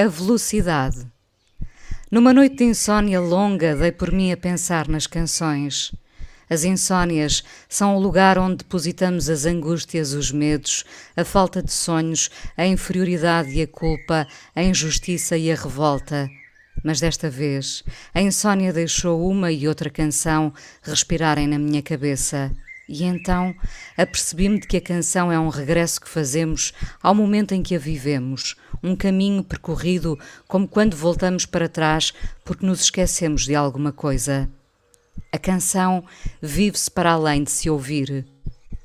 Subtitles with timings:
[0.00, 1.06] A velocidade.
[2.10, 5.92] Numa noite de insônia longa, dei por mim a pensar nas canções.
[6.48, 12.30] As insônias são o lugar onde depositamos as angústias, os medos, a falta de sonhos,
[12.56, 14.26] a inferioridade e a culpa,
[14.56, 16.30] a injustiça e a revolta.
[16.82, 20.50] Mas desta vez, a insônia deixou uma e outra canção
[20.82, 22.50] respirarem na minha cabeça.
[22.92, 23.54] E então
[23.96, 27.78] apercebi-me de que a canção é um regresso que fazemos ao momento em que a
[27.78, 30.18] vivemos, um caminho percorrido
[30.48, 32.12] como quando voltamos para trás
[32.44, 34.50] porque nos esquecemos de alguma coisa.
[35.30, 36.02] A canção
[36.42, 38.26] vive-se para além de se ouvir.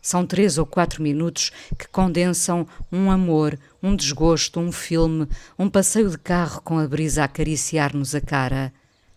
[0.00, 6.10] São três ou quatro minutos que condensam um amor, um desgosto, um filme, um passeio
[6.10, 8.72] de carro com a brisa a acariciar-nos a cara.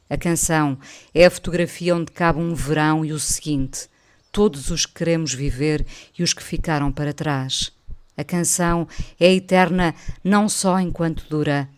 [0.07, 0.77] A canção
[1.11, 3.89] é a fotografia onde cabe um verão e o seguinte
[4.35, 5.85] todos os que queremos viver
[6.19, 7.71] e os que ficaram para trás.
[8.17, 8.85] A canção
[9.17, 11.69] é eterna não só enquanto dura,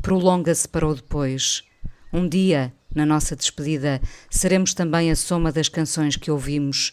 [0.00, 1.64] prolonga-se para o depois.
[2.12, 6.92] Um dia, na nossa despedida, seremos também a soma das canções que ouvimos.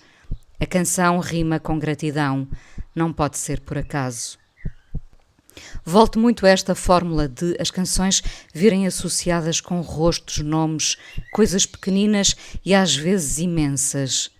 [0.59, 2.47] A canção rima com gratidão,
[2.95, 4.39] não pode ser por acaso.
[5.83, 8.21] Volto muito a esta fórmula de as canções
[8.53, 10.97] virem associadas com rostos, nomes,
[11.31, 14.31] coisas pequeninas e às vezes imensas.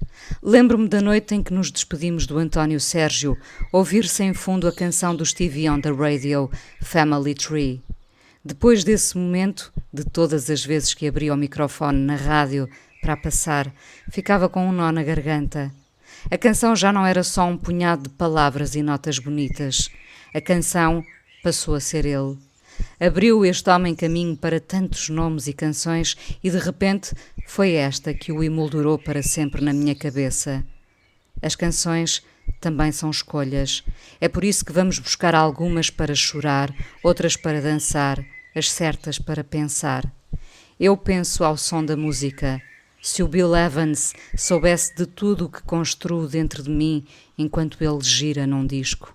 [0.41, 3.37] Lembro-me da noite em que nos despedimos do António Sérgio,
[3.71, 6.49] ouvir-se em fundo a canção do Stevie on the radio,
[6.81, 7.81] Family Tree.
[8.43, 12.67] Depois desse momento, de todas as vezes que abria o microfone na rádio
[13.01, 13.71] para passar,
[14.09, 15.71] ficava com um nó na garganta.
[16.29, 19.89] A canção já não era só um punhado de palavras e notas bonitas.
[20.33, 21.03] A canção
[21.43, 22.37] passou a ser ele.
[22.97, 27.13] Abriu este homem caminho para tantos nomes e canções e de repente
[27.45, 30.63] foi esta que o emoldurou para sempre na minha cabeça.
[31.41, 32.23] As canções
[32.61, 33.83] também são escolhas.
[34.21, 38.23] É por isso que vamos buscar algumas para chorar, outras para dançar,
[38.55, 40.09] as certas para pensar.
[40.79, 42.61] Eu penso ao som da música.
[43.01, 47.05] Se o Bill Evans soubesse de tudo o que construo dentro de mim
[47.37, 49.13] enquanto ele gira num disco.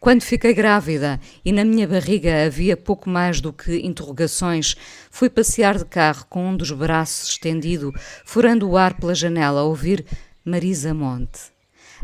[0.00, 4.76] Quando fiquei grávida e na minha barriga havia pouco mais do que interrogações,
[5.10, 7.92] fui passear de carro com um dos braços estendido,
[8.24, 10.06] furando o ar pela janela a ouvir
[10.44, 11.50] Marisa Monte.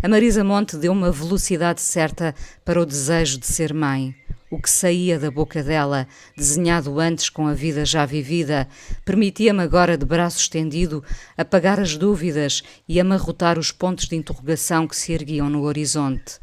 [0.02, 2.34] A Marisa Monte deu uma velocidade certa
[2.64, 4.12] para o desejo de ser mãe.
[4.50, 8.68] O que saía da boca dela, desenhado antes com a vida já vivida,
[9.04, 11.02] permitia-me agora, de braço estendido,
[11.36, 16.40] apagar as dúvidas e amarrotar os pontos de interrogação que se erguiam no horizonte.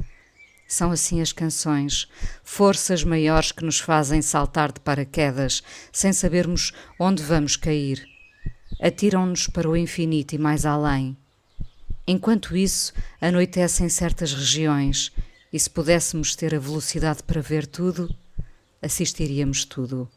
[0.72, 2.08] São assim as canções,
[2.46, 5.62] forças maiores que nos fazem saltar de paraquedas,
[5.92, 8.08] sem sabermos onde vamos cair.
[8.82, 11.18] Atiram-nos para o infinito e mais além.
[12.08, 15.12] Enquanto isso, anoitecem certas regiões,
[15.52, 18.10] e se pudéssemos ter a velocidade para ver tudo,
[18.82, 20.10] assistiríamos tudo.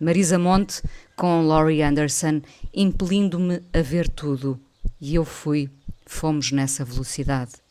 [0.00, 0.82] Marisa Monte
[1.14, 2.40] com Laurie Anderson,
[2.72, 4.58] impelindo-me a ver tudo,
[4.98, 5.68] e eu fui,
[6.06, 7.61] fomos nessa velocidade.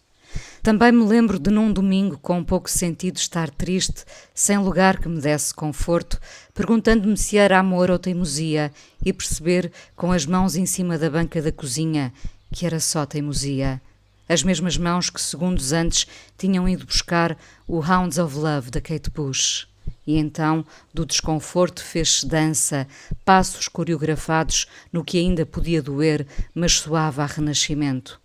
[0.64, 5.20] Também me lembro de num domingo com pouco sentido estar triste, sem lugar que me
[5.20, 6.20] desse conforto,
[6.54, 8.72] perguntando-me se era amor ou teimosia
[9.04, 12.14] e perceber com as mãos em cima da banca da cozinha
[12.54, 13.82] que era só teimosia.
[14.30, 16.06] As mesmas mãos que segundos antes
[16.38, 17.36] tinham ido buscar
[17.68, 19.68] o Hounds of Love da Kate Bush.
[20.06, 22.88] E então, do desconforto fez-se dança,
[23.26, 28.21] passos coreografados no que ainda podia doer, mas soava a renascimento.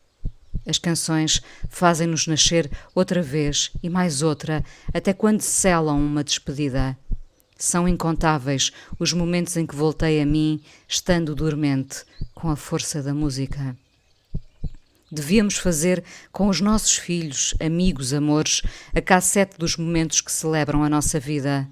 [0.67, 6.99] As canções fazem-nos nascer outra vez e mais outra, até quando selam uma despedida.
[7.57, 12.05] São incontáveis os momentos em que voltei a mim, estando dormente,
[12.35, 13.77] com a força da música.
[15.11, 18.61] Devíamos fazer com os nossos filhos, amigos, amores,
[18.95, 21.67] a cassete dos momentos que celebram a nossa vida.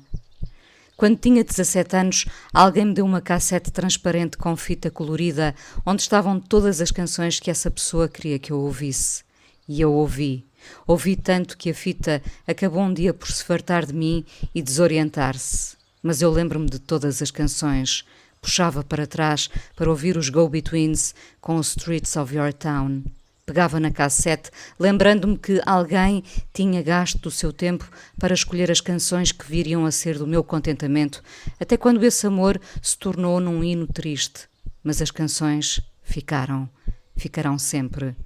[0.96, 5.54] Quando tinha 17 anos, alguém me deu uma cassete transparente com fita colorida,
[5.84, 9.24] onde estavam todas as canções que essa pessoa queria que eu ouvisse.
[9.68, 10.44] E eu ouvi.
[10.86, 14.24] Ouvi tanto que a fita acabou um dia por se fartar de mim
[14.54, 15.76] e desorientar-se.
[16.02, 18.04] Mas eu lembro-me de todas as canções.
[18.40, 23.02] Puxava para trás para ouvir os Go-Betweens com os Streets of Your Town.
[23.46, 24.50] Pegava na cassete,
[24.80, 27.86] lembrando-me que alguém tinha gasto o seu tempo
[28.18, 31.22] para escolher as canções que viriam a ser do meu contentamento,
[31.60, 34.48] até quando esse amor se tornou num hino triste.
[34.82, 36.68] Mas as canções ficaram,
[37.16, 38.16] ficarão sempre.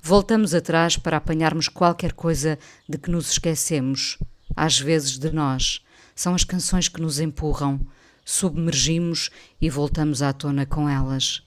[0.00, 2.58] Voltamos atrás para apanharmos qualquer coisa
[2.88, 4.18] de que nos esquecemos,
[4.56, 5.82] às vezes de nós.
[6.14, 7.80] São as canções que nos empurram,
[8.24, 9.30] submergimos
[9.60, 11.42] e voltamos à tona com elas.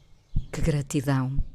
[0.51, 1.54] Que gratidão!